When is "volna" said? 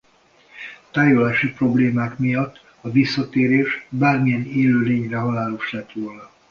5.91-6.29